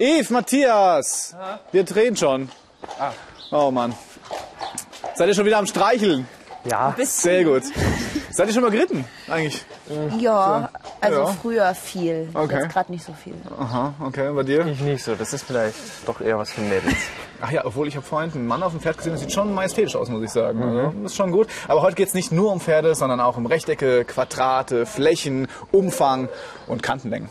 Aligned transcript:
Yves, 0.00 0.30
Matthias, 0.30 1.36
wir 1.72 1.84
drehen 1.84 2.16
schon. 2.16 2.48
Oh 3.52 3.70
Mann. 3.70 3.94
Seid 5.14 5.28
ihr 5.28 5.34
schon 5.34 5.44
wieder 5.44 5.58
am 5.58 5.66
Streicheln? 5.66 6.26
Ja. 6.64 6.94
Sehr 7.04 7.44
gut. 7.44 7.64
Seid 8.30 8.48
ihr 8.48 8.54
schon 8.54 8.62
mal 8.62 8.70
geritten 8.70 9.04
eigentlich? 9.28 9.62
Ja, 10.18 10.70
also 11.02 11.20
Ja. 11.20 11.26
früher 11.42 11.74
viel. 11.74 12.30
Okay. 12.32 12.62
Jetzt 12.62 12.72
gerade 12.72 12.92
nicht 12.92 13.04
so 13.04 13.12
viel. 13.12 13.34
Aha, 13.58 13.92
okay. 14.00 14.32
Bei 14.32 14.42
dir? 14.42 14.64
Ich 14.66 14.80
nicht 14.80 15.04
so. 15.04 15.14
Das 15.16 15.34
ist 15.34 15.42
vielleicht 15.44 15.74
doch 16.06 16.22
eher 16.22 16.38
was 16.38 16.50
für 16.52 16.62
Mädels. 16.62 16.94
Ach 17.42 17.50
ja, 17.50 17.64
obwohl 17.66 17.86
ich 17.88 17.96
habe 17.96 18.06
vorhin 18.06 18.32
einen 18.32 18.46
Mann 18.46 18.62
auf 18.62 18.72
dem 18.72 18.80
Pferd 18.80 18.96
gesehen, 18.98 19.12
das 19.12 19.20
sieht 19.20 19.32
schon 19.32 19.52
majestätisch 19.54 19.96
aus, 19.96 20.08
muss 20.08 20.22
ich 20.22 20.30
sagen. 20.30 20.62
Also, 20.62 20.92
das 21.02 21.12
ist 21.12 21.16
schon 21.16 21.30
gut. 21.32 21.48
Aber 21.68 21.82
heute 21.82 21.96
geht's 21.96 22.14
nicht 22.14 22.32
nur 22.32 22.52
um 22.52 22.60
Pferde, 22.60 22.94
sondern 22.94 23.20
auch 23.20 23.36
um 23.36 23.44
Rechtecke, 23.46 24.04
Quadrate, 24.06 24.86
Flächen, 24.86 25.48
Umfang 25.72 26.28
und 26.68 26.82
Kantenlängen. 26.82 27.28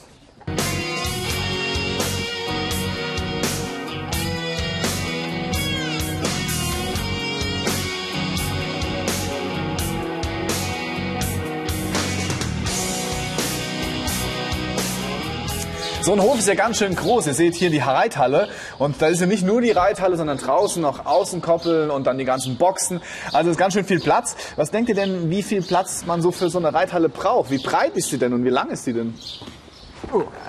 So 16.10 16.16
ein 16.16 16.24
Hof 16.24 16.40
ist 16.40 16.48
ja 16.48 16.56
ganz 16.56 16.80
schön 16.80 16.96
groß. 16.96 17.28
Ihr 17.28 17.36
seht 17.36 17.54
hier 17.54 17.70
die 17.70 17.78
Reithalle. 17.78 18.48
Und 18.80 19.00
da 19.00 19.10
ist 19.10 19.22
ja 19.22 19.28
nicht 19.28 19.46
nur 19.46 19.62
die 19.62 19.70
Reithalle, 19.70 20.18
sondern 20.18 20.40
draußen 20.40 20.82
noch 20.82 21.06
Außenkoppeln 21.06 21.92
und 21.92 22.08
dann 22.08 22.18
die 22.18 22.26
ganzen 22.26 22.58
Boxen. 22.58 23.00
Also 23.32 23.52
ist 23.52 23.58
ganz 23.58 23.76
schön 23.76 23.86
viel 23.86 24.00
Platz. 24.00 24.36
Was 24.56 24.72
denkt 24.72 24.90
ihr 24.90 24.96
denn, 24.96 25.30
wie 25.30 25.44
viel 25.44 25.62
Platz 25.62 26.08
man 26.08 26.24
so 26.24 26.32
für 26.32 26.50
so 26.50 26.58
eine 26.58 26.74
Reithalle 26.74 27.10
braucht? 27.10 27.52
Wie 27.52 27.60
breit 27.60 27.96
ist 27.96 28.12
die 28.12 28.18
denn 28.18 28.34
und 28.34 28.44
wie 28.44 28.50
lang 28.50 28.72
ist 28.72 28.88
die 28.88 28.94
denn? 28.94 29.14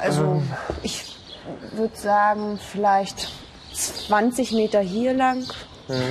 Also 0.01 0.43
ich 0.83 1.05
würde 1.73 1.95
sagen, 1.95 2.59
vielleicht 2.73 3.29
20 3.75 4.53
Meter 4.53 4.81
hier 4.81 5.13
lang. 5.13 5.45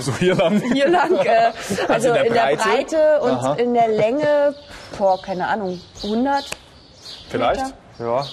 So 0.02 0.16
hier 0.18 0.36
lang. 0.36 0.62
Hier 0.74 0.90
lang, 0.90 1.16
äh, 1.26 1.52
also 1.88 2.10
in 2.10 2.14
der 2.14 2.26
in 2.26 2.34
der 2.34 2.42
Breite? 2.42 2.64
Breite 2.70 3.20
und 3.22 3.32
Aha. 3.32 3.54
in 3.56 3.74
der 3.74 3.88
Länge, 3.88 4.54
boah, 4.96 5.20
keine 5.20 5.48
Ahnung, 5.48 5.82
100 6.04 6.46
Vielleicht? 7.32 7.64
Meter? 7.64 7.74
Ja. 7.98 8.26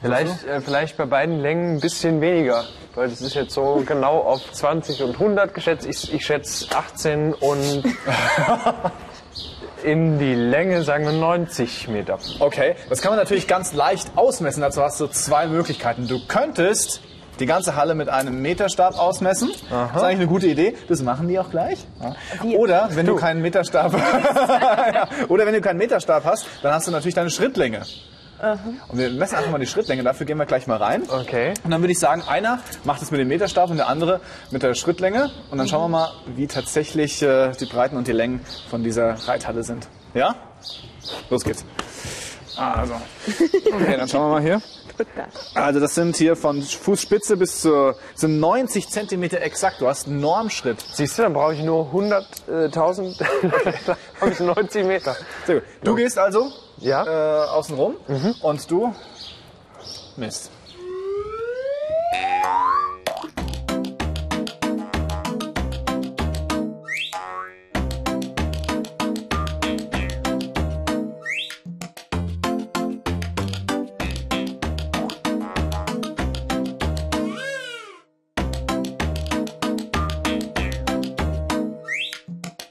Vielleicht, 0.00 0.44
äh, 0.44 0.60
vielleicht 0.60 0.96
bei 0.96 1.06
beiden 1.06 1.40
Längen 1.40 1.76
ein 1.76 1.80
bisschen 1.80 2.20
weniger. 2.20 2.64
Weil 2.94 3.08
das 3.08 3.20
ist 3.20 3.34
jetzt 3.34 3.54
so 3.54 3.82
genau 3.86 4.18
auf 4.18 4.52
20 4.52 5.02
und 5.02 5.14
100 5.14 5.54
geschätzt. 5.54 5.86
Ich, 5.86 6.12
ich 6.12 6.24
schätze 6.24 6.68
18 6.74 7.34
und 7.34 7.84
in 9.82 10.18
die 10.18 10.34
Länge 10.34 10.82
sagen 10.82 11.04
wir 11.04 11.12
90 11.12 11.88
Meter. 11.88 12.18
Okay, 12.38 12.74
das 12.88 13.00
kann 13.00 13.12
man 13.12 13.18
natürlich 13.18 13.46
ganz 13.46 13.72
leicht 13.72 14.12
ausmessen. 14.16 14.60
Dazu 14.60 14.82
hast 14.82 15.00
du 15.00 15.06
zwei 15.08 15.46
Möglichkeiten. 15.46 16.06
Du 16.06 16.20
könntest 16.26 17.00
die 17.40 17.46
ganze 17.46 17.76
Halle 17.76 17.94
mit 17.94 18.08
einem 18.08 18.42
Meterstab 18.42 18.98
ausmessen. 18.98 19.50
Das 19.70 19.96
ist 19.96 20.02
eigentlich 20.02 20.18
eine 20.18 20.26
gute 20.26 20.46
Idee. 20.46 20.76
Das 20.88 21.02
machen 21.02 21.28
die 21.28 21.38
auch 21.38 21.50
gleich. 21.50 21.86
Ja. 22.02 22.14
Oder 22.56 22.88
wenn 22.92 23.06
du 23.06 23.16
keinen 23.16 23.42
Meterstab 23.42 23.92
ja. 24.94 25.08
Oder 25.28 25.46
wenn 25.46 25.54
du 25.54 25.60
keinen 25.60 25.78
Meterstab 25.78 26.24
hast, 26.24 26.46
dann 26.62 26.74
hast 26.74 26.86
du 26.86 26.90
natürlich 26.90 27.14
deine 27.14 27.30
Schrittlänge. 27.30 27.82
Und 28.88 28.98
wir 28.98 29.10
messen 29.10 29.36
einfach 29.36 29.50
mal 29.50 29.58
die 29.58 29.66
Schrittlänge. 29.66 30.02
Dafür 30.02 30.26
gehen 30.26 30.38
wir 30.38 30.46
gleich 30.46 30.66
mal 30.66 30.76
rein. 30.76 31.02
Okay. 31.08 31.54
Und 31.64 31.70
dann 31.70 31.80
würde 31.80 31.92
ich 31.92 31.98
sagen, 31.98 32.22
einer 32.26 32.60
macht 32.84 33.02
es 33.02 33.10
mit 33.10 33.20
dem 33.20 33.28
Meterstab 33.28 33.70
und 33.70 33.78
der 33.78 33.88
andere 33.88 34.20
mit 34.50 34.62
der 34.62 34.74
Schrittlänge. 34.74 35.30
Und 35.50 35.58
dann 35.58 35.68
schauen 35.68 35.82
wir 35.82 35.88
mal, 35.88 36.12
wie 36.36 36.46
tatsächlich 36.46 37.22
äh, 37.22 37.52
die 37.52 37.66
Breiten 37.66 37.96
und 37.96 38.06
die 38.06 38.12
Längen 38.12 38.40
von 38.70 38.84
dieser 38.84 39.14
Reithalle 39.26 39.64
sind. 39.64 39.88
Ja? 40.14 40.36
Los 41.30 41.44
geht's. 41.44 41.64
Also. 42.56 42.94
Okay, 43.72 43.96
dann 43.96 44.08
schauen 44.08 44.30
wir 44.30 44.34
mal 44.34 44.42
hier. 44.42 44.62
Also 45.54 45.80
das 45.80 45.94
sind 45.94 46.16
hier 46.16 46.36
von 46.36 46.62
Fußspitze 46.62 47.36
bis 47.36 47.60
zur 47.60 47.96
sind 48.14 48.40
90 48.40 48.88
Zentimeter 48.88 49.40
exakt. 49.40 49.80
Du 49.80 49.86
hast 49.88 50.06
einen 50.06 50.20
Normschritt. 50.20 50.84
Siehst 50.92 51.18
du, 51.18 51.22
dann 51.22 51.32
brauche 51.32 51.54
ich 51.54 51.62
nur 51.62 51.90
100.000, 51.92 53.18
dann 53.86 53.96
habe 54.20 54.30
ich 54.30 54.40
90 54.40 54.84
Meter. 54.84 55.16
Sehr 55.46 55.56
gut. 55.56 55.64
Du 55.82 55.94
gehst 55.94 56.18
also 56.18 56.50
Ja. 56.78 57.04
äh, 57.44 57.48
außen 57.48 57.76
rum 57.76 57.96
und 58.42 58.70
du 58.70 58.94
Mist. 60.16 60.50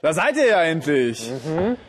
Da 0.07 0.13
seid 0.13 0.37
ihr 0.37 0.47
ja 0.47 0.63
endlich. 0.63 1.29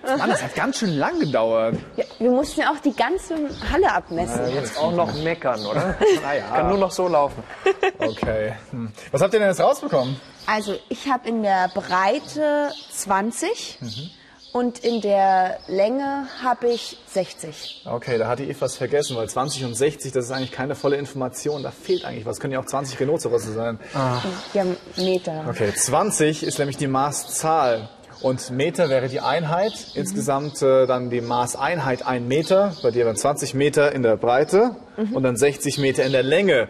Mann, 0.03 0.29
das 0.29 0.43
hat 0.43 0.57
ganz 0.57 0.81
schön 0.81 0.99
lang 0.99 1.21
gedauert. 1.21 1.77
Ja, 1.95 2.05
wir 2.19 2.33
mussten 2.33 2.63
ja 2.63 2.73
auch 2.73 2.81
die 2.81 2.93
ganze 2.93 3.37
Halle 3.73 3.93
abmessen. 3.93 4.41
Jetzt 4.53 4.77
auch 4.77 4.91
noch 4.91 5.15
meckern, 5.23 5.65
oder? 5.65 5.95
Naja. 6.25 6.47
Kann 6.49 6.69
nur 6.69 6.79
noch 6.79 6.91
so 6.91 7.07
laufen. 7.07 7.45
Okay. 7.97 8.55
Hm. 8.73 8.91
Was 9.13 9.23
habt 9.23 9.35
ihr 9.35 9.39
denn 9.39 9.51
jetzt 9.51 9.61
rausbekommen? 9.61 10.21
Also 10.47 10.75
ich 10.89 11.09
habe 11.09 11.29
in 11.29 11.45
der 11.45 11.71
Breite 11.73 12.71
20 12.91 13.79
und 14.53 14.81
in 14.81 15.01
der 15.01 15.61
Länge 15.69 16.27
habe 16.43 16.71
ich 16.71 16.99
60. 17.07 17.87
Okay, 17.89 18.19
da 18.19 18.27
hat 18.27 18.41
die 18.41 18.51
Eve 18.51 18.63
was 18.63 18.77
vergessen, 18.77 19.17
weil 19.17 19.29
20 19.29 19.65
und 19.65 19.75
60, 19.75 20.11
das 20.11 20.25
ist 20.25 20.33
eigentlich 20.33 20.51
keine 20.51 20.75
volle 20.75 20.97
Information. 20.97 21.63
Da 21.63 21.71
fehlt 21.71 22.05
eigentlich 22.05 22.27
was. 22.27 22.41
Können 22.41 22.55
ja 22.55 22.59
auch 22.59 22.67
20 22.67 22.99
Rhinozerosse 22.99 23.53
sein. 23.53 23.79
Ja, 24.55 24.67
Meter. 24.97 25.45
Okay, 25.49 25.73
20 25.73 26.43
ist 26.43 26.59
nämlich 26.59 26.79
die 26.79 26.89
Maßzahl. 26.89 27.89
Und 28.21 28.51
Meter 28.51 28.89
wäre 28.89 29.09
die 29.09 29.21
Einheit. 29.21 29.73
Insgesamt 29.95 30.61
äh, 30.63 30.87
dann 30.87 31.09
die 31.11 31.21
Maßeinheit 31.21 32.05
ein 32.07 32.27
Meter. 32.27 32.75
Bei 32.83 32.91
dir 32.91 33.05
dann 33.05 33.15
20 33.17 33.55
Meter 33.55 33.93
in 33.93 34.03
der 34.03 34.17
Breite 34.17 34.75
und 35.13 35.23
dann 35.23 35.37
60 35.37 35.79
Meter 35.79 36.05
in 36.05 36.11
der 36.13 36.25
Länge. 36.25 36.69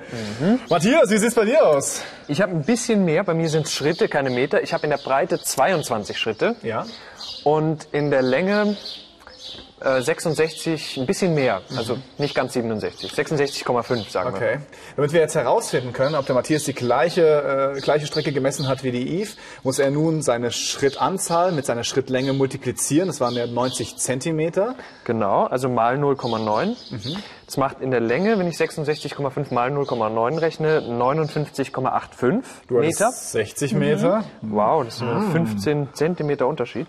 Matthias, 0.69 1.11
wie 1.11 1.17
sieht's 1.17 1.35
bei 1.35 1.47
dir 1.47 1.67
aus? 1.67 2.03
Ich 2.27 2.43
habe 2.43 2.53
ein 2.53 2.63
bisschen 2.65 3.05
mehr, 3.07 3.25
bei 3.25 3.33
mir 3.33 3.49
sind 3.49 3.67
es 3.67 3.73
Schritte, 3.73 4.09
keine 4.09 4.29
Meter. 4.31 4.63
Ich 4.63 4.75
habe 4.75 4.85
in 4.85 4.91
der 4.91 4.99
Breite 4.99 5.41
22 5.41 6.19
Schritte 6.19 6.55
Ja. 6.63 6.85
und 7.45 7.89
in 7.93 8.11
der 8.11 8.21
Länge 8.23 8.77
66, 9.81 10.97
ein 10.99 11.07
bisschen 11.07 11.35
mehr. 11.35 11.63
Also 11.77 11.99
nicht 12.19 12.35
ganz 12.35 12.53
67, 12.53 13.13
66,5 13.13 14.11
sagen 14.11 14.33
wir. 14.33 14.37
Okay. 14.37 14.59
Damit 14.97 15.13
wir 15.13 15.21
jetzt 15.21 15.35
herausfinden 15.35 15.93
können, 15.93 16.15
ob 16.15 16.27
der 16.27 16.35
Matthias 16.35 16.65
die 16.65 16.75
gleiche, 16.75 17.75
äh, 17.77 17.81
gleiche 17.81 18.07
Strecke 18.07 18.33
gemessen 18.33 18.69
hat 18.69 18.83
wie 18.83 18.91
die 18.91 19.21
Eve, 19.21 19.31
muss 19.63 19.79
er 19.79 19.91
nun 19.91 20.23
seine 20.23 20.51
Schrittanzahl 20.51 21.53
mit 21.53 21.67
seiner 21.67 21.85
Schrittlänge 21.85 22.33
multiplizieren. 22.33 23.09
Das 23.09 23.21
waren 23.21 23.35
ja 23.35 23.47
90 23.47 23.97
Zentimeter. 23.97 24.75
Genau, 25.05 25.45
also 25.45 25.69
mal 25.69 25.97
0,9. 25.97 26.77
Das 27.47 27.57
macht 27.57 27.81
in 27.81 27.91
der 27.91 28.01
Länge, 28.01 28.39
wenn 28.39 28.47
ich 28.47 28.57
66,5 28.57 29.55
mal 29.55 29.71
0,9 29.71 30.41
rechne, 30.41 30.81
59,85 30.81 32.43
Du 32.69 32.79
hattest 32.79 33.01
Meter. 33.01 33.13
60 33.13 33.75
Meter. 33.75 34.25
Wow, 34.43 34.85
das 34.85 34.99
sind 34.99 35.33
15 35.33 35.95
Zentimeter 35.95 36.47
Unterschied. 36.47 36.89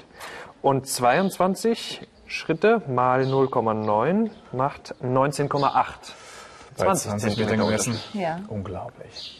Und 0.61 0.87
22 0.87 2.01
Schritte 2.29 2.81
mal 2.87 3.23
0,9 3.23 4.29
macht 4.51 4.93
19,8. 5.03 6.13
20 6.75 7.17
Zentimeter 7.17 7.57
gemessen. 7.57 7.99
Ja. 8.13 8.39
Unglaublich. 8.47 9.38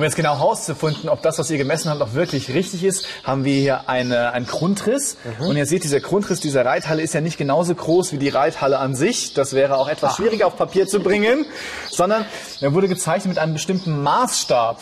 Um 0.00 0.04
jetzt 0.04 0.16
genau 0.16 0.38
herauszufinden, 0.38 1.10
ob 1.10 1.20
das, 1.20 1.38
was 1.38 1.50
ihr 1.50 1.58
gemessen 1.58 1.90
habt, 1.90 2.00
auch 2.00 2.14
wirklich 2.14 2.54
richtig 2.54 2.84
ist, 2.84 3.04
haben 3.22 3.44
wir 3.44 3.52
hier 3.52 3.90
eine, 3.90 4.32
einen 4.32 4.46
Grundriss. 4.46 5.18
Und 5.40 5.58
ihr 5.58 5.66
seht, 5.66 5.84
dieser 5.84 6.00
Grundriss 6.00 6.40
dieser 6.40 6.64
Reithalle 6.64 7.02
ist 7.02 7.12
ja 7.12 7.20
nicht 7.20 7.36
genauso 7.36 7.74
groß 7.74 8.12
wie 8.12 8.16
die 8.16 8.30
Reithalle 8.30 8.78
an 8.78 8.94
sich. 8.94 9.34
Das 9.34 9.52
wäre 9.52 9.76
auch 9.76 9.88
etwas 9.88 10.16
schwieriger 10.16 10.46
auf 10.46 10.56
Papier 10.56 10.86
zu 10.86 11.00
bringen, 11.00 11.44
sondern 11.90 12.24
er 12.62 12.72
wurde 12.72 12.88
gezeichnet 12.88 13.34
mit 13.34 13.38
einem 13.38 13.52
bestimmten 13.52 14.02
Maßstab. 14.02 14.80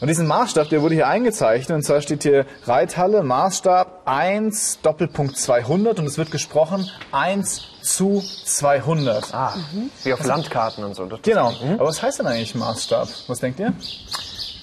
Und 0.00 0.06
diesen 0.06 0.28
Maßstab, 0.28 0.68
der 0.68 0.82
wurde 0.82 0.94
hier 0.94 1.08
eingezeichnet. 1.08 1.74
Und 1.74 1.82
zwar 1.82 2.00
steht 2.00 2.22
hier 2.22 2.46
Reithalle, 2.64 3.24
Maßstab 3.24 4.02
1, 4.04 4.82
Doppelpunkt 4.82 5.36
200. 5.36 5.98
Und 5.98 6.06
es 6.06 6.16
wird 6.16 6.30
gesprochen 6.30 6.88
1 7.10 7.62
zu 7.82 8.22
200. 8.44 9.34
Ah, 9.34 9.56
wie 10.04 10.12
auf 10.12 10.22
Landkarten 10.22 10.84
und 10.84 10.94
so. 10.94 11.06
Das, 11.06 11.22
Genau. 11.22 11.52
Aber 11.74 11.86
was 11.86 12.00
heißt 12.00 12.20
denn 12.20 12.28
eigentlich 12.28 12.54
Maßstab? 12.54 13.08
Was 13.26 13.40
denkt 13.40 13.58
ihr? 13.58 13.72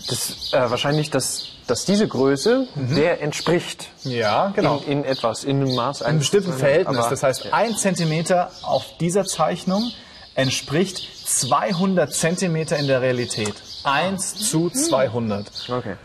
Das 0.07 0.51
äh, 0.53 0.69
wahrscheinlich, 0.69 1.09
dass, 1.09 1.48
dass 1.68 1.86
diese 1.86 2.07
Größe 2.07 2.68
der 2.75 3.21
entspricht 3.21 3.89
Ja, 4.03 4.51
genau. 4.56 4.77
in, 4.86 5.00
in 5.00 5.06
etwas, 5.06 5.44
in 5.44 5.62
einem 5.62 5.75
Maß. 5.75 6.01
einem 6.03 6.19
bestimmten 6.19 6.53
Verhältnis. 6.53 7.07
Das 7.09 7.24
heißt, 7.24 7.53
ein 7.53 7.75
Zentimeter 7.75 8.51
auf 8.63 8.98
dieser 9.00 9.25
Zeichnung 9.25 9.92
entspricht 10.36 11.07
200 11.27 12.13
Zentimeter 12.13 12.77
in 12.77 12.88
der 12.88 13.01
Realität. 13.01 13.53
1 13.83 14.50
zu 14.50 14.69
200. 14.69 15.69
Okay. 15.69 15.95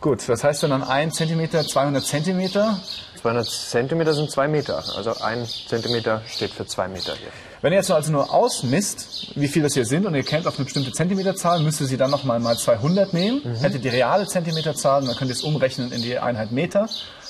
Gut, 0.00 0.28
was 0.28 0.44
heißt 0.44 0.62
denn 0.62 0.70
dann 0.70 0.82
1 0.82 1.14
Zentimeter, 1.14 1.66
200 1.66 2.04
Zentimeter? 2.04 2.80
200 3.22 3.46
Zentimeter 3.46 4.14
sind 4.14 4.30
zwei 4.30 4.46
Meter. 4.46 4.84
Also 4.96 5.14
ein 5.20 5.46
Zentimeter 5.68 6.22
steht 6.28 6.50
für 6.52 6.66
zwei 6.66 6.86
Meter 6.88 7.14
hier. 7.14 7.28
Wenn 7.62 7.72
ihr 7.72 7.78
jetzt 7.78 7.90
also 7.90 8.12
nur 8.12 8.32
ausmisst, 8.32 9.32
wie 9.34 9.48
viel 9.48 9.62
das 9.62 9.74
hier 9.74 9.84
sind 9.86 10.06
und 10.06 10.14
ihr 10.14 10.22
kennt 10.22 10.46
auf 10.46 10.56
eine 10.56 10.64
bestimmte 10.64 10.92
Zentimeterzahl, 10.92 11.60
müsst 11.60 11.80
ihr 11.80 11.86
sie 11.86 11.96
dann 11.96 12.10
nochmal 12.10 12.38
mal 12.38 12.56
200 12.56 13.12
nehmen, 13.14 13.42
hättet 13.60 13.82
die 13.84 13.88
reale 13.88 14.26
Zentimeterzahl 14.26 15.00
und 15.02 15.08
dann 15.08 15.16
könnt 15.16 15.30
ihr 15.30 15.34
es 15.34 15.42
umrechnen 15.42 15.90
in 15.92 16.02
die 16.02 16.18
Einheit 16.18 16.52
Meter 16.52 16.88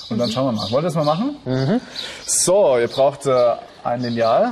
und 0.09 0.17
dann 0.17 0.29
schauen 0.31 0.45
wir 0.47 0.51
mal. 0.61 0.69
Wollt 0.71 0.83
ihr 0.83 0.87
das 0.87 0.95
mal 0.95 1.05
machen? 1.05 1.35
So, 2.25 2.77
ihr 2.77 2.87
braucht 2.87 3.25
äh, 3.25 3.53
ein 3.83 4.01
Lineal. 4.01 4.51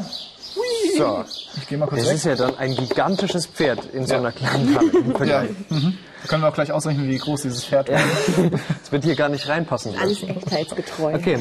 So, 0.97 1.25
Ich 1.57 1.67
gehe 1.67 1.77
mal 1.77 1.87
kurz 1.87 2.01
das 2.01 2.09
weg. 2.09 2.15
ist 2.15 2.25
ja 2.25 2.35
dann 2.35 2.57
ein 2.57 2.75
gigantisches 2.75 3.45
Pferd 3.45 3.85
in 3.93 4.05
so 4.07 4.15
einer 4.15 4.31
kleinen 4.31 4.75
Halle. 4.77 4.91
Ja. 5.09 5.17
Vergleich. 5.17 5.49
Mhm. 5.69 5.97
Da 6.21 6.27
können 6.29 6.43
wir 6.43 6.49
auch 6.49 6.53
gleich 6.53 6.71
ausrechnen, 6.71 7.09
wie 7.09 7.17
groß 7.17 7.41
dieses 7.41 7.65
Pferd 7.65 7.89
ist. 7.89 8.01
Das 8.81 8.91
wird 8.91 9.03
hier 9.03 9.15
gar 9.15 9.27
nicht 9.29 9.47
reinpassen. 9.49 9.93
Alles 9.99 10.23
echtheitsgetreu. 10.23 11.13
Okay, 11.15 11.39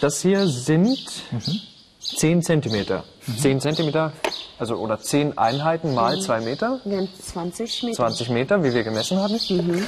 das 0.00 0.20
hier 0.20 0.46
sind 0.48 0.98
10 2.16 2.42
Zentimeter. 2.42 3.04
10 3.40 3.60
Zentimeter, 3.60 4.12
also 4.58 4.76
oder 4.76 4.98
10 5.00 5.36
Einheiten 5.36 5.94
mal 5.94 6.18
2 6.20 6.40
Meter. 6.40 6.80
Wären 6.84 7.08
20 7.20 7.82
Meter. 7.82 7.96
20 7.96 8.28
Meter, 8.30 8.62
wie 8.62 8.72
wir 8.72 8.84
gemessen 8.84 9.20
hatten. 9.20 9.86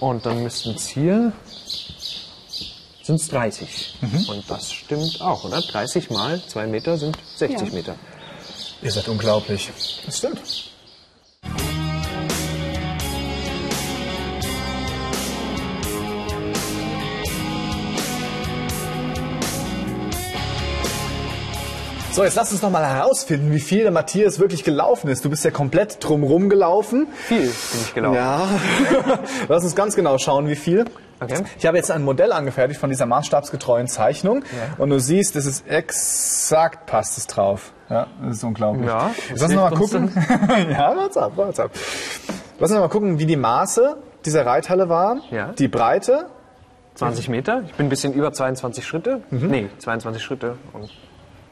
Und 0.00 0.26
dann 0.26 0.42
müssten 0.42 0.74
es 0.74 0.86
hier 0.88 1.32
sind 3.02 3.16
es 3.16 3.28
30. 3.28 3.98
Und 4.28 4.44
das 4.48 4.72
stimmt 4.72 5.20
auch, 5.20 5.44
oder? 5.44 5.60
30 5.60 6.10
mal 6.10 6.40
2 6.46 6.66
Meter 6.66 6.96
sind 6.96 7.16
60 7.36 7.68
Ja. 7.68 7.74
Meter. 7.74 7.94
Ihr 8.82 8.90
seid 8.90 9.08
unglaublich. 9.08 9.70
Das 10.06 10.18
stimmt. 10.18 10.40
So, 22.14 22.22
jetzt 22.22 22.36
lass 22.36 22.52
uns 22.52 22.62
noch 22.62 22.70
mal 22.70 22.86
herausfinden, 22.86 23.50
wie 23.50 23.58
viel 23.58 23.82
der 23.82 23.90
Matthias 23.90 24.38
wirklich 24.38 24.62
gelaufen 24.62 25.10
ist. 25.10 25.24
Du 25.24 25.30
bist 25.30 25.44
ja 25.44 25.50
komplett 25.50 25.96
drumrum 25.98 26.48
gelaufen. 26.48 27.08
Viel 27.12 27.40
bin 27.40 27.80
ich 27.82 27.92
gelaufen. 27.92 28.14
Ja. 28.14 28.48
lass 29.48 29.64
uns 29.64 29.74
ganz 29.74 29.96
genau 29.96 30.16
schauen, 30.18 30.46
wie 30.46 30.54
viel. 30.54 30.84
Okay. 31.18 31.42
Ich 31.58 31.66
habe 31.66 31.76
jetzt 31.76 31.90
ein 31.90 32.04
Modell 32.04 32.30
angefertigt 32.30 32.78
von 32.78 32.88
dieser 32.88 33.06
maßstabsgetreuen 33.06 33.88
Zeichnung 33.88 34.44
und 34.78 34.90
du 34.90 35.00
siehst, 35.00 35.34
es 35.34 35.44
ist 35.44 35.66
exakt 35.66 36.86
passt 36.86 37.18
es 37.18 37.26
drauf. 37.26 37.72
Ja, 37.90 38.06
das 38.22 38.36
ist 38.36 38.44
unglaublich. 38.44 38.86
Ja, 38.86 39.10
lass 39.32 39.42
uns 39.42 39.54
noch 39.54 39.70
mal 39.70 39.76
gucken. 39.76 40.12
ja, 40.70 40.96
warte 40.96 41.20
ab, 41.20 41.32
warte 41.34 41.64
ab. 41.64 41.70
Lass 42.60 42.70
uns 42.70 42.76
noch 42.76 42.86
mal 42.86 42.90
gucken, 42.90 43.18
wie 43.18 43.26
die 43.26 43.34
Maße 43.34 43.96
dieser 44.24 44.46
Reithalle 44.46 44.88
waren. 44.88 45.20
Ja. 45.32 45.48
Die 45.48 45.66
Breite. 45.66 46.26
20 46.94 47.28
Meter. 47.28 47.64
Ich 47.66 47.74
bin 47.74 47.86
ein 47.86 47.88
bisschen 47.88 48.12
über 48.12 48.32
22 48.32 48.86
Schritte. 48.86 49.22
Nee, 49.32 49.68
22 49.78 50.22
Schritte 50.22 50.58
und 50.72 50.92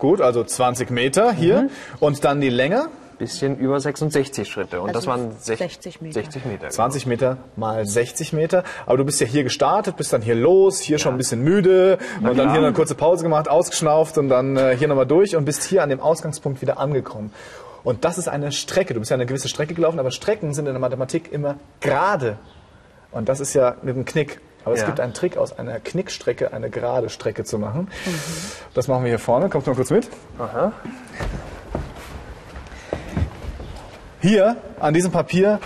Gut, 0.02 0.20
also 0.20 0.42
20 0.42 0.90
Meter 0.90 1.30
hier. 1.32 1.70
Und 2.00 2.24
dann 2.24 2.40
die 2.40 2.48
Länge. 2.48 2.86
ein 3.12 3.18
bisschen 3.18 3.56
über 3.56 3.78
66 3.78 4.48
Schritte. 4.50 4.80
Und 4.80 4.88
das 4.96 5.06
Also 5.06 5.10
waren 5.10 5.30
sech- 5.40 5.58
60 5.58 6.00
Meter. 6.00 6.14
60 6.14 6.44
Meter. 6.44 6.68
20 6.70 7.06
Meter 7.06 7.36
mal 7.54 7.86
60 7.86 8.32
Meter. 8.32 8.64
Aber 8.84 8.96
du 8.96 9.04
bist 9.04 9.20
ja 9.20 9.28
hier 9.28 9.44
gestartet, 9.44 9.96
bist 9.96 10.12
dann 10.12 10.20
hier 10.20 10.34
los, 10.34 10.80
hier 10.80 10.98
schon 10.98 11.14
ein 11.14 11.18
bisschen 11.18 11.44
müde 11.44 11.98
und 12.18 12.24
dann 12.24 12.34
klar. 12.34 12.50
hier 12.50 12.58
eine 12.62 12.72
kurze 12.72 12.96
Pause 12.96 13.22
gemacht, 13.22 13.48
ausgeschnauft 13.48 14.18
und 14.18 14.28
dann 14.28 14.56
äh, 14.56 14.74
hier 14.76 14.88
nochmal 14.88 15.06
durch 15.06 15.36
und 15.36 15.44
bist 15.44 15.62
hier 15.62 15.84
an 15.84 15.88
dem 15.88 16.00
Ausgangspunkt 16.00 16.62
wieder 16.62 16.80
angekommen. 16.80 17.32
Und 17.84 18.04
das 18.04 18.18
ist 18.18 18.26
eine 18.26 18.50
Strecke. 18.50 18.94
Du 18.94 18.98
bist 18.98 19.12
ja 19.12 19.14
eine 19.14 19.26
gewisse 19.26 19.48
Strecke 19.48 19.74
gelaufen, 19.74 20.00
aber 20.00 20.10
Strecken 20.10 20.52
sind 20.52 20.66
in 20.66 20.72
der 20.72 20.80
Mathematik 20.80 21.30
immer 21.30 21.58
gerade. 21.80 22.38
Und 23.12 23.28
das 23.28 23.38
ist 23.38 23.54
ja 23.54 23.76
mit 23.82 23.94
einem 23.94 24.04
Knick. 24.04 24.40
Aber 24.64 24.74
es 24.74 24.80
Ja. 24.80 24.86
gibt 24.86 25.00
einen 25.00 25.12
Trick, 25.14 25.36
aus 25.36 25.58
einer 25.58 25.80
Knickstrecke 25.80 26.52
eine 26.52 26.70
gerade 26.70 27.08
Strecke 27.08 27.44
zu 27.44 27.58
machen. 27.58 27.88
Das 28.74 28.88
machen 28.88 29.02
wir 29.04 29.08
hier 29.10 29.18
vorne. 29.18 29.48
Kommst 29.48 29.66
du 29.66 29.70
mal 29.72 29.76
kurz 29.76 29.90
mit? 29.90 30.08
Aha. 30.38 30.72
Hier 34.20 34.56
an 34.78 34.94
diesem 34.94 35.10
Papier 35.10 35.58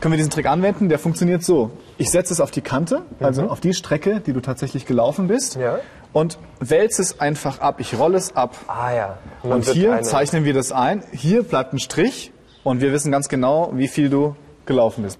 können 0.00 0.12
wir 0.12 0.16
diesen 0.16 0.30
Trick 0.30 0.46
anwenden. 0.46 0.88
Der 0.88 0.98
funktioniert 0.98 1.42
so. 1.44 1.70
Ich 1.98 2.10
setze 2.10 2.32
es 2.32 2.40
auf 2.40 2.50
die 2.50 2.62
Kante, 2.62 3.02
also 3.20 3.42
auf 3.42 3.60
die 3.60 3.74
Strecke, 3.74 4.20
die 4.20 4.32
du 4.32 4.40
tatsächlich 4.40 4.86
gelaufen 4.86 5.28
bist. 5.28 5.56
Ja. 5.56 5.80
Und 6.12 6.38
wälze 6.58 7.02
es 7.02 7.20
einfach 7.20 7.60
ab. 7.60 7.76
Ich 7.78 7.98
rolle 7.98 8.16
es 8.16 8.34
ab. 8.34 8.56
Ah 8.66 8.92
ja. 8.92 9.18
Und 9.42 9.66
wird 9.66 9.76
hier 9.76 10.02
zeichnen 10.02 10.44
wir 10.44 10.54
das 10.54 10.72
ein. 10.72 11.04
Hier 11.12 11.42
bleibt 11.42 11.74
ein 11.74 11.78
Strich 11.78 12.32
und 12.64 12.80
wir 12.80 12.92
wissen 12.92 13.12
ganz 13.12 13.28
genau, 13.28 13.70
wie 13.74 13.86
viel 13.86 14.08
du 14.08 14.34
gelaufen 14.64 15.04
bist. 15.04 15.18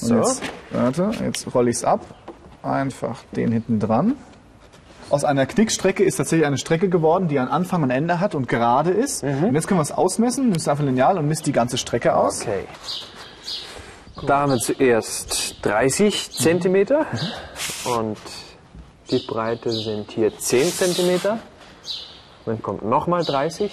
Und, 0.00 0.08
So. 0.08 0.16
jetzt, 0.16 0.42
warte, 0.70 1.10
jetzt 1.22 1.54
rolle 1.54 1.70
ich 1.70 1.76
es 1.76 1.84
ab. 1.84 2.00
Einfach 2.62 3.22
den 3.36 3.52
hinten 3.52 3.80
dran. 3.80 4.14
Aus 5.10 5.24
einer 5.24 5.44
Knickstrecke 5.46 6.04
ist 6.04 6.16
tatsächlich 6.16 6.46
eine 6.46 6.56
Strecke 6.58 6.88
geworden, 6.88 7.28
die 7.28 7.38
einen 7.38 7.48
Anfang 7.50 7.82
und 7.82 7.90
Ende 7.90 8.18
hat 8.20 8.34
und 8.34 8.48
gerade 8.48 8.90
ist. 8.90 9.22
Und 9.22 9.54
jetzt 9.54 9.66
können 9.66 9.78
wir 9.78 9.82
es 9.82 9.92
ausmessen. 9.92 10.48
Nimmst 10.48 10.68
einfach 10.68 10.82
ein 10.82 10.86
Lineal 10.86 11.18
und 11.18 11.28
misst 11.28 11.46
die 11.46 11.52
ganze 11.52 11.76
Strecke 11.76 12.16
aus. 12.16 12.42
Okay. 12.42 12.64
Da 14.26 14.40
haben 14.40 14.52
wir 14.52 14.58
zuerst 14.58 15.56
30 15.62 16.30
Zentimeter 16.30 17.06
und 17.84 18.16
die 19.10 19.18
Breite 19.18 19.70
sind 19.72 20.10
hier 20.12 20.36
10 20.38 20.72
Zentimeter. 20.72 21.38
Dann 22.44 22.60
kommt 22.60 22.84
nochmal 22.84 23.24
30 23.24 23.70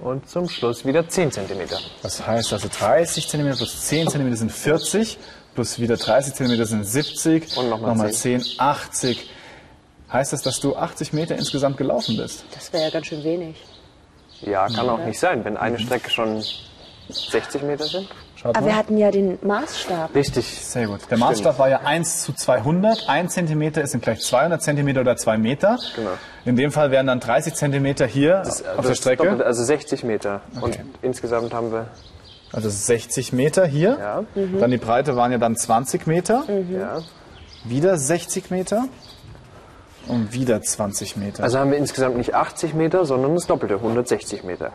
und 0.00 0.28
zum 0.28 0.48
Schluss 0.48 0.84
wieder 0.84 1.08
10 1.08 1.32
Zentimeter. 1.32 1.78
Das 2.02 2.24
heißt 2.24 2.52
also 2.52 2.68
30 2.68 3.28
cm 3.28 3.56
plus 3.56 3.80
10 3.86 4.08
cm 4.08 4.34
sind 4.34 4.52
40, 4.52 5.18
plus 5.54 5.78
wieder 5.80 5.96
30 5.96 6.34
cm 6.34 6.64
sind 6.64 6.84
70 6.84 7.56
Und 7.56 7.70
nochmal 7.70 7.90
nochmal 7.90 8.12
10, 8.12 8.44
80. 8.58 9.30
Heißt 10.12 10.32
das, 10.32 10.42
dass 10.42 10.60
du 10.60 10.76
80 10.76 11.12
Meter 11.12 11.36
insgesamt 11.36 11.76
gelaufen 11.76 12.16
bist? 12.16 12.44
Das 12.54 12.72
wäre 12.72 12.84
ja 12.84 12.90
ganz 12.90 13.06
schön 13.06 13.24
wenig. 13.24 13.56
Ja, 14.42 14.68
kann 14.68 14.88
auch 14.88 14.98
nicht 14.98 15.18
sein, 15.18 15.44
wenn 15.44 15.56
eine 15.56 15.78
Strecke 15.78 16.10
schon 16.10 16.44
60 17.08 17.62
Meter 17.62 17.86
sind. 17.86 18.08
Schaut 18.44 18.56
Aber 18.56 18.66
mal. 18.66 18.72
wir 18.72 18.76
hatten 18.76 18.98
ja 18.98 19.10
den 19.10 19.38
Maßstab. 19.40 20.14
Richtig. 20.14 20.44
Sehr 20.66 20.86
gut. 20.86 21.00
Der 21.10 21.16
Maßstab 21.16 21.58
war 21.58 21.70
ja 21.70 21.78
1 21.82 22.24
zu 22.24 22.34
200. 22.34 23.08
1 23.08 23.32
Zentimeter 23.32 23.80
ist 23.80 23.94
dann 23.94 24.02
gleich 24.02 24.20
200 24.20 24.62
Zentimeter 24.62 25.00
oder 25.00 25.16
2 25.16 25.38
Meter. 25.38 25.78
Genau. 25.96 26.10
In 26.44 26.54
dem 26.56 26.70
Fall 26.70 26.90
wären 26.90 27.06
dann 27.06 27.20
30 27.20 27.54
Zentimeter 27.54 28.04
hier 28.04 28.42
auf 28.42 28.60
der 28.60 28.90
Das 28.90 28.98
Strecke. 28.98 29.22
Doppelte, 29.22 29.46
also 29.46 29.64
60 29.64 30.04
Meter. 30.04 30.42
Und 30.60 30.78
insgesamt 31.00 31.54
haben 31.54 31.72
wir, 31.72 31.86
Also 32.52 32.68
60 32.68 33.32
Meter 33.32 33.64
hier. 33.64 33.96
ja, 33.98 34.24
Dann 34.60 34.70
die 34.70 34.76
Breite 34.76 35.16
waren 35.16 35.32
ja 35.32 35.38
dann 35.38 35.56
20 35.56 36.06
Meter. 36.06 36.44
ja. 36.70 36.98
Wieder 37.64 37.96
60 37.96 38.50
Meter. 38.50 38.84
Und 40.06 40.34
wieder 40.34 40.60
20 40.60 41.16
Meter. 41.16 41.42
Also 41.44 41.58
haben 41.58 41.70
wir 41.70 41.78
insgesamt 41.78 42.18
nicht 42.18 42.34
80 42.34 42.74
Meter, 42.74 43.06
sondern 43.06 43.34
das 43.36 43.46
Doppelte, 43.46 43.76
160 43.76 44.44
Meter. 44.44 44.72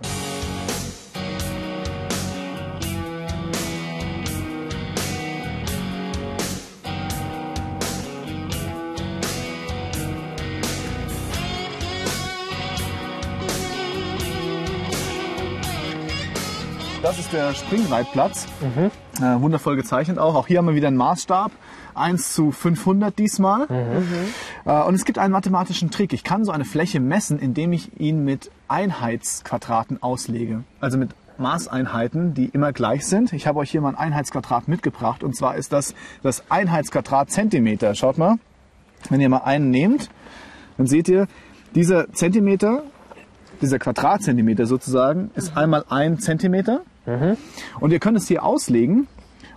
Das 17.10 17.18
ist 17.18 17.34
der 17.34 17.56
Springreitplatz. 17.56 18.46
Äh, 19.18 19.42
wundervoll 19.42 19.76
gezeichnet 19.76 20.20
auch. 20.20 20.36
Auch 20.36 20.46
hier 20.46 20.60
haben 20.60 20.68
wir 20.68 20.76
wieder 20.76 20.90
einen 20.90 20.98
Maßstab. 20.98 21.52
1 21.96 22.36
zu 22.36 22.52
500 22.52 23.18
diesmal. 23.18 23.66
Äh, 24.64 24.84
und 24.84 24.94
es 24.94 25.06
gibt 25.06 25.18
einen 25.18 25.32
mathematischen 25.32 25.90
Trick. 25.90 26.14
Ich 26.14 26.24
kann 26.24 26.46
so 26.46 26.52
eine 26.52 26.66
Fläche 26.66 27.00
messen, 27.00 27.40
indem 27.40 27.74
ich 27.74 28.00
ihn 28.00 28.24
mit 28.24 28.52
Einheitsquadraten 28.68 30.04
auslege. 30.04 30.64
Also 30.82 31.00
mit 31.00 31.10
Maßeinheiten, 31.40 32.36
die 32.36 32.46
immer 32.46 32.74
gleich 32.74 33.08
sind. 33.08 33.34
Ich 33.34 33.48
habe 33.48 33.58
euch 33.58 33.72
hier 33.72 33.82
mal 33.82 33.90
ein 33.90 33.96
Einheitsquadrat 33.96 34.68
mitgebracht. 34.68 35.24
Und 35.24 35.36
zwar 35.36 35.56
ist 35.56 35.74
das 35.74 35.96
das 36.22 36.44
Einheitsquadrat 36.52 37.32
Zentimeter. 37.32 37.96
Schaut 37.96 38.20
mal. 38.20 38.36
Wenn 39.10 39.20
ihr 39.20 39.30
mal 39.30 39.42
einen 39.46 39.72
nehmt, 39.72 40.12
dann 40.78 40.86
seht 40.86 41.10
ihr, 41.10 41.26
dieser 41.74 42.14
Zentimeter 42.14 42.84
dieser 43.62 43.80
Quadratzentimeter 43.80 44.66
sozusagen 44.66 45.32
ist 45.36 45.58
einmal 45.58 45.84
ein 45.90 46.20
Zentimeter. 46.20 46.82
Und 47.80 47.92
ihr 47.92 48.00
könnt 48.00 48.18
es 48.18 48.28
hier 48.28 48.44
auslegen 48.44 49.08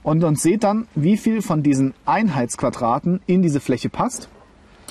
und, 0.02 0.24
und 0.24 0.38
seht 0.38 0.64
dann, 0.64 0.86
wie 0.94 1.16
viel 1.16 1.42
von 1.42 1.62
diesen 1.62 1.94
Einheitsquadraten 2.06 3.20
in 3.26 3.42
diese 3.42 3.60
Fläche 3.60 3.88
passt. 3.88 4.28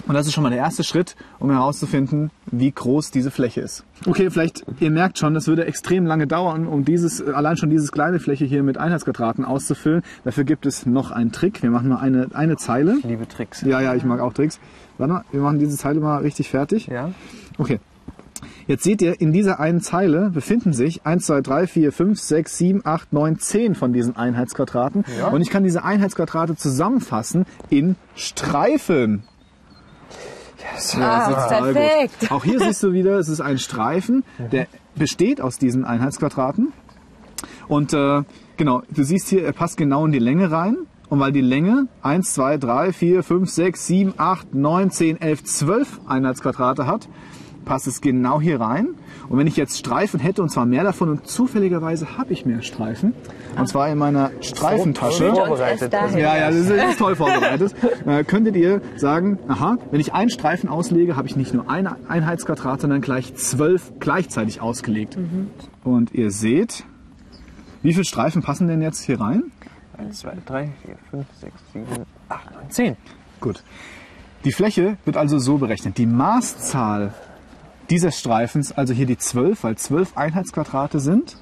Und 0.08 0.16
das 0.16 0.26
ist 0.26 0.34
schon 0.34 0.44
mal 0.44 0.50
der 0.50 0.60
erste 0.60 0.84
Schritt, 0.84 1.16
um 1.40 1.52
herauszufinden, 1.52 2.32
wie 2.48 2.72
groß 2.72 3.12
diese 3.12 3.30
Fläche 3.30 3.62
ist. 3.62 3.84
Okay, 4.08 4.30
vielleicht, 4.32 4.66
ihr 4.80 4.90
merkt 4.90 5.20
schon, 5.20 5.34
das 5.34 5.48
würde 5.48 5.66
extrem 5.66 6.06
lange 6.06 6.28
dauern, 6.28 6.66
um 6.66 6.86
dieses, 6.86 7.22
allein 7.22 7.58
schon 7.58 7.70
dieses 7.70 7.92
kleine 7.92 8.20
Fläche 8.20 8.46
hier 8.46 8.64
mit 8.64 8.78
Einheitsquadraten 8.78 9.46
auszufüllen. 9.46 10.02
Dafür 10.24 10.44
gibt 10.44 10.66
es 10.66 10.86
noch 10.86 11.12
einen 11.12 11.32
Trick. 11.32 11.62
Wir 11.62 11.70
machen 11.70 11.90
mal 11.90 11.98
eine, 11.98 12.30
eine 12.34 12.58
Zeile. 12.58 12.98
Liebe 13.04 13.28
Tricks. 13.28 13.62
Ja, 13.62 13.82
ja, 13.82 13.94
ich 13.94 14.04
mag 14.04 14.22
auch 14.22 14.34
Tricks. 14.34 14.60
Warte 14.98 15.14
mal, 15.14 15.26
wir 15.32 15.42
machen 15.42 15.60
diese 15.60 15.78
Zeile 15.78 16.00
mal 16.00 16.18
richtig 16.18 16.50
fertig. 16.50 16.88
Ja. 16.88 17.12
Okay. 17.58 17.80
Jetzt 18.68 18.84
seht 18.84 19.02
ihr, 19.02 19.20
in 19.20 19.32
dieser 19.34 19.60
einen 19.60 19.82
Zeile 19.82 20.30
befinden 20.30 20.74
sich 20.74 21.06
1, 21.06 21.26
2, 21.26 21.42
3, 21.42 21.68
4, 21.68 21.92
5, 21.92 22.20
6, 22.20 22.58
7, 22.58 22.82
8, 22.86 23.14
9, 23.14 23.40
10 23.40 23.76
von 23.76 23.94
diesen 23.94 24.16
Einheitsquadraten. 24.16 25.04
Und 25.32 25.42
ich 25.42 25.50
kann 25.50 25.64
diese 25.64 25.84
Einheitsquadrate 25.84 26.56
zusammenfassen 26.56 27.46
in 27.70 27.96
Streifen. 28.16 29.24
Ah, 31.00 31.28
Total 31.30 31.74
perfekt. 31.74 32.20
Gut. 32.20 32.32
Auch 32.32 32.44
hier 32.44 32.60
siehst 32.60 32.84
du 32.84 32.94
wieder, 32.94 33.18
es 33.18 33.30
ist 33.30 33.42
ein 33.42 33.58
Streifen, 33.58 34.24
der 34.52 34.68
besteht 34.96 35.42
aus 35.42 35.58
diesen 35.58 35.86
Einheitsquadraten. 35.86 36.72
Und 37.68 37.94
äh, 37.94 38.22
genau, 38.58 38.84
du 38.94 39.04
siehst 39.04 39.28
hier, 39.30 39.44
er 39.44 39.54
passt 39.54 39.78
genau 39.78 40.06
in 40.06 40.12
die 40.12 40.20
Länge 40.20 40.52
rein. 40.52 40.78
Und 41.10 41.20
weil 41.20 41.34
die 41.34 41.42
Länge 41.42 41.88
1, 42.04 42.34
2, 42.36 42.58
3, 42.58 42.94
4, 42.94 43.24
5, 43.24 43.50
6, 43.50 43.88
7, 43.88 44.14
8, 44.16 44.54
9, 44.54 44.92
10, 44.92 45.22
11, 45.22 45.44
12 45.44 46.00
Einheitsquadrate 46.08 46.88
hat, 46.88 47.10
passt 47.66 47.88
es 47.88 48.02
genau 48.02 48.42
hier 48.42 48.60
rein. 48.60 48.90
Und 49.30 49.38
wenn 49.38 49.48
ich 49.48 49.58
jetzt 49.58 49.78
Streifen 49.78 50.20
hätte, 50.20 50.42
und 50.42 50.50
zwar 50.50 50.66
mehr 50.66 50.84
davon, 50.84 51.10
und 51.10 51.28
zufälligerweise 51.28 52.18
habe 52.18 52.34
ich 52.34 52.46
mehr 52.46 52.62
Streifen, 52.62 53.14
und 53.58 53.68
zwar 53.68 53.90
in 53.90 53.98
meiner 53.98 54.32
Streifentasche. 54.42 55.34
Vorbereitet. 55.34 55.94
Ja, 55.94 56.38
ja, 56.38 56.48
das 56.48 56.56
ist, 56.58 56.70
das 56.70 56.92
ist 56.92 57.00
toll 57.00 57.16
vorbereitet. 57.16 57.76
Äh, 58.06 58.24
könntet 58.24 58.56
ihr 58.56 58.82
sagen, 58.96 59.38
aha, 59.48 59.78
wenn 59.92 60.00
ich 60.00 60.14
einen 60.14 60.30
Streifen 60.30 60.70
auslege, 60.70 61.16
habe 61.16 61.28
ich 61.28 61.36
nicht 61.36 61.54
nur 61.54 61.70
ein 61.70 61.88
Einheitsquadrat, 62.08 62.82
sondern 62.82 63.02
gleich 63.02 63.36
zwölf 63.36 63.94
gleichzeitig 64.00 64.62
ausgelegt. 64.62 65.18
Und 65.84 66.14
ihr 66.14 66.32
seht, 66.32 66.84
wie 67.84 67.94
viele 67.94 68.06
Streifen 68.06 68.42
passen 68.42 68.68
denn 68.68 68.82
jetzt 68.82 69.04
hier 69.04 69.20
rein? 69.20 69.52
1, 69.98 70.20
2, 70.20 70.34
3, 70.46 70.70
4, 70.86 70.96
5, 71.12 71.26
6, 71.40 71.54
7, 71.74 71.86
8, 72.30 72.52
9, 72.52 72.70
10. 72.70 72.98
Gut. 73.40 73.64
Die 74.44 74.52
Fläche 74.52 74.98
wird 75.06 75.18
also 75.18 75.38
so 75.38 75.58
berechnet. 75.58 75.98
Die 75.98 76.08
Maßzahl 76.08 77.14
dieses 77.92 78.18
Streifens, 78.18 78.72
also 78.72 78.94
hier 78.94 79.06
die 79.06 79.18
12, 79.18 79.64
weil 79.64 79.78
12 79.78 80.18
Einheitsquadrate 80.18 81.00
sind, 81.00 81.38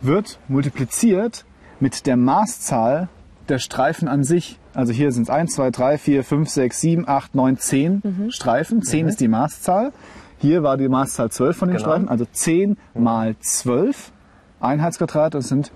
wird 0.00 0.38
multipliziert 0.48 1.44
mit 1.80 2.06
der 2.06 2.16
Maßzahl 2.16 3.08
der 3.48 3.58
Streifen 3.58 4.08
an 4.08 4.24
sich. 4.24 4.58
Also 4.72 4.92
hier 4.92 5.12
sind 5.12 5.24
es 5.24 5.30
1, 5.30 5.54
2, 5.54 5.70
3, 5.70 5.98
4, 5.98 6.24
5, 6.24 6.48
6, 6.48 6.80
7, 6.80 7.08
8, 7.08 7.34
9, 7.34 7.58
10 7.58 8.26
Streifen. 8.30 8.82
10 8.82 9.08
ist 9.08 9.20
die 9.20 9.28
Maßzahl. 9.28 9.92
Hier 10.38 10.62
war 10.62 10.76
die 10.76 10.88
Maßzahl 10.88 11.30
12 11.30 11.56
von 11.56 11.68
den 11.68 11.76
Genau. 11.76 11.88
Streifen. 11.88 12.08
Also 12.08 12.26
10 12.30 12.76
mal 12.94 13.36
12 13.38 14.12
Einheitsquadrate. 14.60 15.38
Das 15.38 15.48
sind 15.48 15.72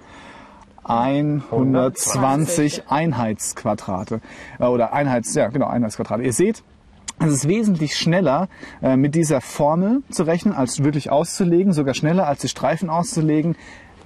120 0.85 2.89
Einheitsquadrate. 2.89 4.21
Äh, 4.59 4.65
Oder 4.65 4.93
Einheits, 4.93 5.35
ja 5.35 5.49
genau, 5.49 5.67
Einheitsquadrate. 5.67 6.23
Ihr 6.23 6.33
seht, 6.33 6.63
es 7.21 7.33
ist 7.33 7.49
wesentlich 7.49 7.97
schneller 7.97 8.49
äh, 8.83 8.97
mit 8.97 9.15
dieser 9.15 9.41
Formel 9.41 10.03
zu 10.11 10.23
rechnen, 10.23 10.55
als 10.55 10.83
wirklich 10.83 11.11
auszulegen, 11.11 11.73
sogar 11.73 11.95
schneller 11.95 12.27
als 12.27 12.41
die 12.41 12.49
Streifen 12.49 12.89
auszulegen. 12.89 13.57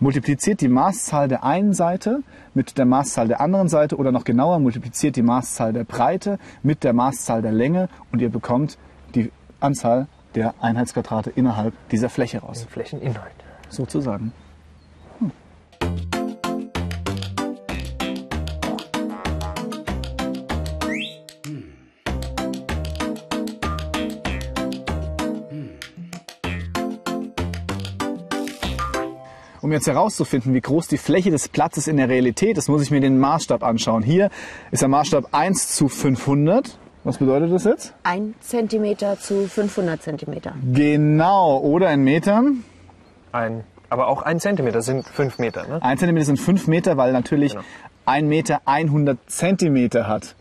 Multipliziert 0.01 0.61
die 0.61 0.69
Maßzahl 0.69 1.29
der 1.29 1.45
einen 1.45 1.73
Seite 1.73 2.21
mit 2.53 2.77
der 2.77 2.85
Maßzahl 2.85 3.29
der 3.29 3.41
anderen 3.41 3.69
Seite 3.69 3.97
oder 3.97 4.11
noch 4.11 4.25
genauer 4.25 4.59
multipliziert 4.59 5.15
die 5.15 5.23
Maßzahl 5.23 5.73
der 5.73 5.85
Breite 5.85 6.39
mit 6.65 6.83
der 6.83 6.93
Maßzahl 6.93 7.43
der 7.43 7.53
Länge 7.53 7.89
und 8.11 8.21
ihr 8.21 8.31
bekommt 8.31 8.77
die 9.15 9.31
Anzahl 9.61 10.09
der 10.35 10.55
Einheitsquadrate 10.61 11.31
innerhalb 11.31 11.73
dieser 11.91 12.09
Fläche 12.09 12.41
raus. 12.41 12.67
Flächeninhalt. 12.69 13.33
Sozusagen. 13.69 14.33
Um 29.65 29.73
jetzt 29.73 29.87
herauszufinden, 29.87 30.53
wie 30.53 30.61
groß 30.61 30.89
die 30.89 30.99
Fläche 30.99 31.31
des 31.31 31.49
Platzes 31.49 31.87
in 31.87 31.97
der 31.97 32.11
Realität 32.11 32.59
ist, 32.59 32.69
muss 32.69 32.83
ich 32.83 32.91
mir 32.91 33.01
den 33.01 33.19
Maßstab 33.19 33.63
anschauen. 33.63 34.03
Hier 34.03 34.29
ist 34.71 34.83
der 34.83 34.91
Maßstab 34.91 35.29
1 35.33 35.75
zu 35.75 35.89
500. 35.89 36.77
Was 37.03 37.17
bedeutet 37.17 37.51
das 37.51 37.65
jetzt? 37.65 37.95
Ein 38.03 38.35
Zentimeter 38.41 39.19
zu 39.19 39.49
500 39.49 40.03
Zentimeter. 40.03 40.53
Genau, 40.71 41.57
oder 41.61 41.91
in 41.95 42.05
Metern. 42.05 42.63
Ein, 43.33 43.65
aber 43.89 44.09
auch 44.09 44.21
ein 44.21 44.39
Zentimeter 44.39 44.83
sind 44.83 45.09
fünf 45.09 45.39
Meter. 45.39 45.67
Ne? 45.67 45.83
Ein 45.83 45.97
Zentimeter 45.97 46.27
sind 46.27 46.41
fünf 46.41 46.67
Meter, 46.67 46.99
weil 46.99 47.13
natürlich 47.15 47.53
Genau. 47.53 47.65
ein 48.05 48.29
Meter 48.29 48.61
100 48.67 49.17
Zentimeter 49.31 50.07
hat. 50.07 50.35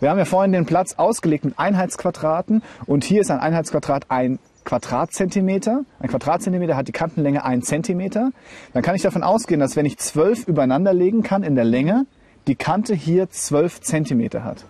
Wir 0.00 0.10
haben 0.10 0.18
ja 0.18 0.26
vorhin 0.26 0.52
den 0.52 0.66
Platz 0.66 0.96
ausgelegt 0.98 1.46
mit 1.46 1.58
Einheitsquadraten 1.58 2.62
und 2.84 3.04
hier 3.04 3.22
ist 3.22 3.30
ein 3.30 3.38
Einheitsquadrat 3.38 4.10
ein 4.10 4.38
Quadratzentimeter. 4.66 5.80
Ein 6.00 6.08
Quadratzentimeter 6.10 6.76
hat 6.76 6.88
die 6.88 6.92
Kantenlänge 6.92 7.44
ein 7.44 7.62
Zentimeter. 7.62 8.30
Dann 8.74 8.82
kann 8.82 8.94
ich 8.94 9.02
davon 9.02 9.22
ausgehen, 9.22 9.60
dass 9.60 9.76
wenn 9.76 9.86
ich 9.86 9.96
zwölf 9.98 10.46
übereinander 10.46 10.92
legen 10.92 11.22
kann 11.22 11.42
in 11.42 11.54
der 11.54 11.64
Länge, 11.64 12.04
die 12.46 12.54
Kante 12.56 12.94
hier 12.94 13.30
zwölf 13.30 13.80
Zentimeter 13.80 14.44
hat. 14.44 14.64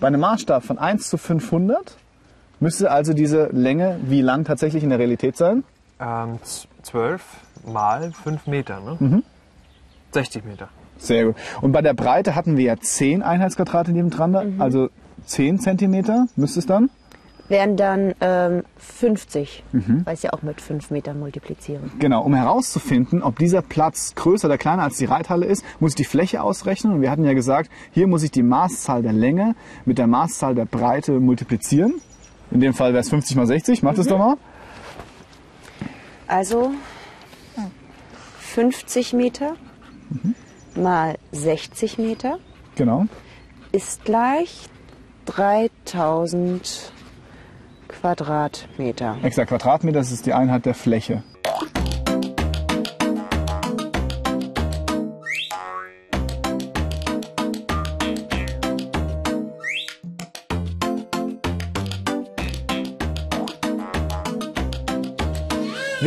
Bei 0.00 0.06
einem 0.06 0.20
Maßstab 0.20 0.62
von 0.64 0.78
1 0.78 1.10
zu 1.10 1.18
500 1.18 1.96
müsste 2.60 2.90
also 2.90 3.12
diese 3.12 3.46
Länge 3.52 3.98
wie 4.04 4.20
lang 4.22 4.44
tatsächlich 4.44 4.82
in 4.84 4.90
der 4.90 4.98
Realität 4.98 5.36
sein? 5.36 5.64
Ähm, 6.00 6.38
z- 6.42 6.68
zwölf 6.82 7.22
mal 7.66 8.12
fünf 8.12 8.46
Meter. 8.46 8.80
Ne? 8.80 9.22
60 10.12 10.44
Meter. 10.44 10.68
Sehr 10.98 11.26
gut. 11.26 11.36
Und 11.60 11.72
bei 11.72 11.82
der 11.82 11.94
Breite 11.94 12.34
hatten 12.34 12.56
wir 12.56 12.64
ja 12.64 12.76
10 12.78 13.22
Einheitsquadrate 13.22 13.92
nebeneinander, 13.92 14.44
also 14.58 14.88
10 15.26 15.58
Zentimeter 15.58 16.26
müsste 16.36 16.58
es 16.60 16.66
dann. 16.66 16.90
Wären 17.50 17.76
dann 17.76 18.14
ähm, 18.22 18.62
50, 18.78 19.64
weil 20.04 20.14
ich 20.14 20.22
ja 20.22 20.32
auch 20.32 20.42
mit 20.42 20.60
5 20.60 20.90
Metern 20.90 21.18
multipliziere. 21.18 21.80
Genau, 21.98 22.22
um 22.22 22.32
herauszufinden, 22.32 23.22
ob 23.24 23.38
dieser 23.40 23.60
Platz 23.60 24.14
größer 24.14 24.46
oder 24.46 24.56
kleiner 24.56 24.84
als 24.84 24.98
die 24.98 25.04
Reithalle 25.04 25.46
ist, 25.46 25.64
muss 25.80 25.90
ich 25.90 25.96
die 25.96 26.04
Fläche 26.04 26.42
ausrechnen. 26.42 26.92
Und 26.94 27.00
wir 27.02 27.10
hatten 27.10 27.24
ja 27.24 27.32
gesagt, 27.34 27.68
hier 27.90 28.06
muss 28.06 28.22
ich 28.22 28.30
die 28.30 28.44
Maßzahl 28.44 29.02
der 29.02 29.12
Länge 29.12 29.56
mit 29.84 29.98
der 29.98 30.06
Maßzahl 30.06 30.54
der 30.54 30.64
Breite 30.64 31.18
multiplizieren. 31.18 31.94
In 32.52 32.60
dem 32.60 32.72
Fall 32.72 32.92
wäre 32.92 33.00
es 33.00 33.10
50 33.10 33.36
mal 33.36 33.46
60. 33.46 33.82
Macht 33.82 33.98
es 33.98 34.06
doch 34.06 34.18
mal. 34.18 34.36
Also 36.28 36.70
50 38.38 39.12
Meter 39.12 39.56
mal 40.76 41.16
60 41.32 41.98
Meter 41.98 42.38
Genau. 42.76 43.06
ist 43.72 44.04
gleich 44.04 44.68
3000 45.26 46.92
Quadratmeter. 48.00 49.16
Exakt, 49.22 49.50
Quadratmeter, 49.50 49.98
das 49.98 50.10
ist 50.10 50.24
die 50.24 50.32
Einheit 50.32 50.64
der 50.64 50.74
Fläche. 50.74 51.22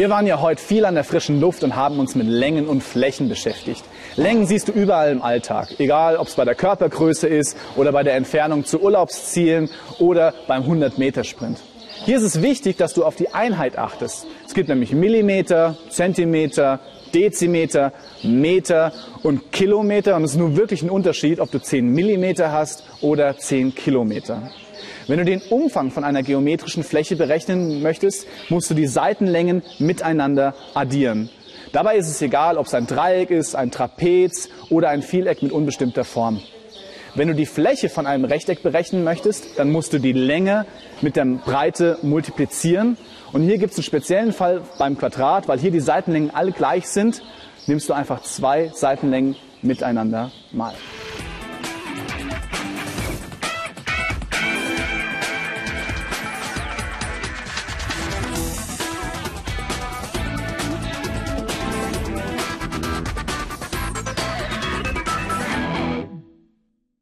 Wir 0.03 0.10
waren 0.10 0.27
ja 0.27 0.41
heute 0.41 0.62
viel 0.62 0.83
an 0.83 0.95
der 0.95 1.05
frischen 1.05 1.39
Luft 1.39 1.63
und 1.63 1.77
haben 1.77 1.98
uns 1.98 2.13
mit 2.13 2.27
Längen 2.27 2.67
und 2.67 2.83
Flächen 2.83 3.29
beschäftigt. 3.29 3.86
Längen 4.17 4.45
siehst 4.45 4.67
du 4.67 4.74
überall 4.74 5.13
im 5.13 5.22
Alltag, 5.22 5.79
egal 5.79 6.17
ob 6.17 6.27
es 6.27 6.36
bei 6.36 6.43
der 6.43 6.55
Körpergröße 6.55 7.25
ist 7.25 7.55
oder 7.77 7.93
bei 7.93 8.03
der 8.03 8.15
Entfernung 8.15 8.65
zu 8.65 8.81
Urlaubszielen 8.81 9.69
oder 10.00 10.33
beim 10.45 10.63
100-Meter-Sprint. 10.63 11.57
Hier 12.03 12.17
ist 12.17 12.24
es 12.24 12.41
wichtig, 12.41 12.75
dass 12.75 12.93
du 12.93 13.05
auf 13.05 13.15
die 13.15 13.33
Einheit 13.33 13.77
achtest. 13.77 14.27
Es 14.45 14.53
gibt 14.53 14.67
nämlich 14.67 14.91
Millimeter, 14.91 15.77
Zentimeter, 15.89 16.81
Dezimeter, 17.15 17.93
Meter 18.24 18.91
und 19.22 19.53
Kilometer. 19.53 20.17
Und 20.17 20.25
es 20.25 20.31
ist 20.31 20.38
nun 20.38 20.57
wirklich 20.57 20.83
ein 20.83 20.89
Unterschied, 20.89 21.39
ob 21.39 21.50
du 21.50 21.62
10 21.62 21.88
Millimeter 21.88 22.51
hast 22.51 22.83
oder 23.00 23.38
10 23.38 23.74
Kilometer. 23.74 24.51
Wenn 25.07 25.17
du 25.17 25.25
den 25.25 25.41
Umfang 25.50 25.91
von 25.91 26.03
einer 26.03 26.24
geometrischen 26.24 26.83
Fläche 26.83 27.15
berechnen 27.15 27.81
möchtest, 27.81 28.27
musst 28.50 28.69
du 28.69 28.74
die 28.74 28.88
Seitenlängen 28.88 29.62
miteinander 29.79 30.55
addieren. 30.74 31.29
Dabei 31.74 31.98
ist 31.98 32.07
es 32.07 32.22
egal, 32.22 32.57
ob 32.57 32.67
es 32.67 32.74
ein 32.74 32.88
Dreieck 32.88 33.31
ist, 33.31 33.55
ein 33.55 33.72
Trapez 33.72 34.50
oder 34.69 34.89
ein 34.89 35.01
Vieleck 35.01 35.41
mit 35.41 35.51
unbestimmter 35.51 36.03
Form. 36.03 36.39
Wenn 37.15 37.27
du 37.27 37.36
die 37.36 37.45
Fläche 37.45 37.89
von 37.89 38.07
einem 38.07 38.25
Rechteck 38.25 38.63
berechnen 38.63 39.03
möchtest, 39.03 39.60
dann 39.60 39.72
musst 39.72 39.93
du 39.93 40.00
die 40.00 40.13
Länge 40.13 40.65
mit 41.01 41.15
der 41.15 41.25
Breite 41.25 41.98
multiplizieren. 42.01 42.98
Und 43.33 43.43
hier 43.43 43.57
gibt 43.57 43.74
es 43.74 43.77
einen 43.77 43.83
speziellen 43.83 44.33
Fall 44.33 44.62
beim 44.79 44.98
Quadrat, 44.98 45.48
weil 45.48 45.60
hier 45.60 45.72
die 45.72 45.79
Seitenlängen 45.79 46.31
alle 46.33 46.51
gleich 46.51 46.88
sind, 46.88 47.22
nimmst 47.67 47.89
du 47.89 47.93
einfach 47.93 48.24
zwei 48.24 48.72
Seitenlängen 48.74 49.36
miteinander 49.62 50.31
mal. 50.51 50.74